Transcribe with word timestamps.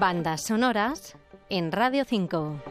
Bandas 0.00 0.40
sonoras 0.40 1.14
en 1.50 1.72
Radio 1.72 2.06
5. 2.06 2.62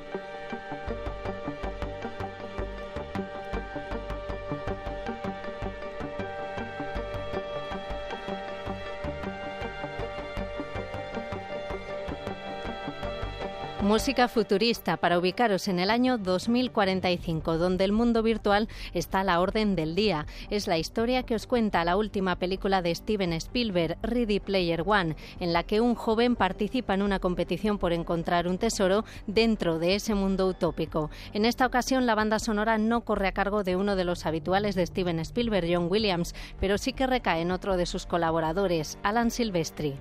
Música 13.81 14.27
futurista 14.27 14.97
para 14.97 15.17
ubicaros 15.17 15.69
en 15.69 15.79
el 15.79 15.89
año 15.89 16.17
2045, 16.17 17.57
donde 17.57 17.85
el 17.85 17.93
mundo 17.93 18.21
virtual 18.21 18.67
está 18.93 19.21
a 19.21 19.23
la 19.23 19.39
orden 19.39 19.77
del 19.77 19.95
día. 19.95 20.27
Es 20.49 20.67
la 20.67 20.77
historia 20.77 21.23
que 21.23 21.33
os 21.33 21.47
cuenta 21.47 21.85
la 21.85 21.95
última 21.95 22.35
película 22.35 22.81
de 22.81 22.93
Steven 22.93 23.31
Spielberg, 23.31 23.97
Ready 24.01 24.41
Player 24.41 24.83
One, 24.85 25.15
en 25.39 25.53
la 25.53 25.63
que 25.63 25.79
un 25.79 25.95
joven 25.95 26.35
participa 26.35 26.93
en 26.93 27.01
una 27.01 27.19
competición 27.19 27.77
por 27.77 27.93
encontrar 27.93 28.49
un 28.49 28.57
tesoro 28.57 29.05
dentro 29.27 29.79
de 29.79 29.95
ese 29.95 30.13
mundo 30.13 30.47
utópico. 30.47 31.09
En 31.31 31.45
esta 31.45 31.65
ocasión, 31.65 32.05
la 32.05 32.15
banda 32.15 32.39
sonora 32.39 32.77
no 32.77 33.05
corre 33.05 33.29
a 33.29 33.33
cargo 33.33 33.63
de 33.63 33.77
uno 33.77 33.95
de 33.95 34.03
los 34.03 34.25
habituales 34.25 34.75
de 34.75 34.85
Steven 34.85 35.19
Spielberg, 35.21 35.67
John 35.73 35.87
Williams, 35.89 36.35
pero 36.59 36.77
sí 36.77 36.91
que 36.91 37.07
recae 37.07 37.41
en 37.41 37.51
otro 37.51 37.77
de 37.77 37.85
sus 37.85 38.05
colaboradores, 38.05 38.99
Alan 39.03 39.31
Silvestri. 39.31 39.95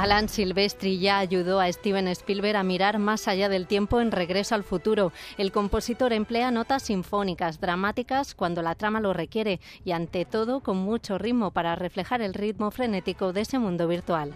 Alan 0.00 0.28
Silvestri 0.28 1.00
ya 1.00 1.18
ayudó 1.18 1.58
a 1.58 1.72
Steven 1.72 2.06
Spielberg 2.06 2.56
a 2.56 2.62
mirar 2.62 3.00
más 3.00 3.26
allá 3.26 3.48
del 3.48 3.66
tiempo 3.66 4.00
en 4.00 4.12
Regreso 4.12 4.54
al 4.54 4.62
futuro. 4.62 5.12
El 5.38 5.50
compositor 5.50 6.12
emplea 6.12 6.52
notas 6.52 6.84
sinfónicas, 6.84 7.58
dramáticas 7.58 8.36
cuando 8.36 8.62
la 8.62 8.76
trama 8.76 9.00
lo 9.00 9.12
requiere 9.12 9.58
y 9.84 9.90
ante 9.90 10.24
todo 10.24 10.60
con 10.60 10.76
mucho 10.76 11.18
ritmo 11.18 11.50
para 11.50 11.74
reflejar 11.74 12.22
el 12.22 12.32
ritmo 12.32 12.70
frenético 12.70 13.32
de 13.32 13.40
ese 13.40 13.58
mundo 13.58 13.88
virtual. 13.88 14.32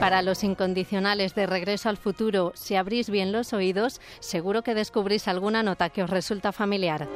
Para 0.00 0.22
los 0.22 0.44
incondicionales 0.44 1.34
de 1.34 1.46
Regreso 1.46 1.88
al 1.88 1.96
Futuro, 1.96 2.52
si 2.54 2.76
abrís 2.76 3.08
bien 3.08 3.32
los 3.32 3.52
oídos, 3.52 4.00
seguro 4.20 4.62
que 4.62 4.74
descubrís 4.74 5.26
alguna 5.28 5.62
nota 5.62 5.88
que 5.90 6.02
os 6.02 6.10
resulta 6.10 6.52
familiar. 6.52 7.08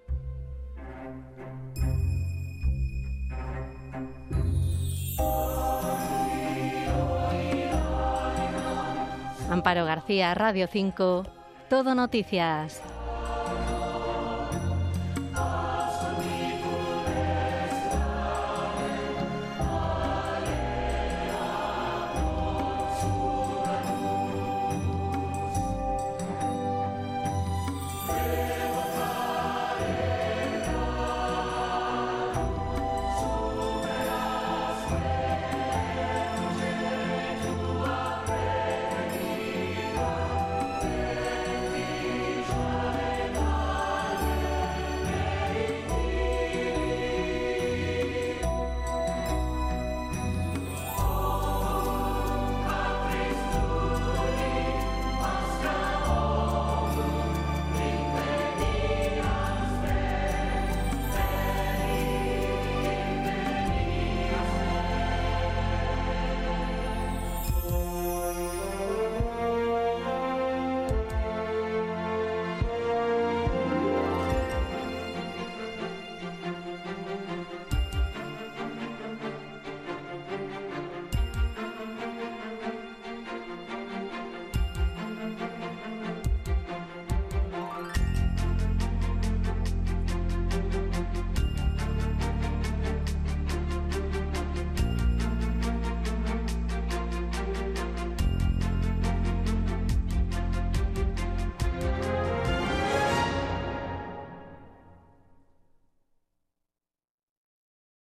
Amparo 9.61 9.85
García, 9.85 10.33
Radio 10.33 10.67
5, 10.73 11.27
Todo 11.69 11.95
Noticias. 11.95 12.81